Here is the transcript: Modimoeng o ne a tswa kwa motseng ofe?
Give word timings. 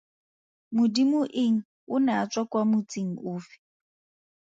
Modimoeng 0.75 1.57
o 1.93 1.95
ne 2.05 2.11
a 2.21 2.23
tswa 2.31 2.43
kwa 2.51 2.61
motseng 2.71 3.13
ofe? 3.33 3.55